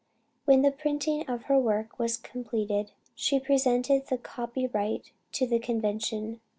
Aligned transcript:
When 0.45 0.63
the 0.63 0.71
printing 0.71 1.29
of 1.29 1.43
her 1.43 1.59
work 1.59 1.99
was 1.99 2.17
completed, 2.17 2.89
she 3.13 3.39
presented 3.39 4.07
the 4.07 4.17
copy 4.17 4.65
right 4.65 5.05
to 5.33 5.45
the 5.45 5.59
convention. 5.59 6.41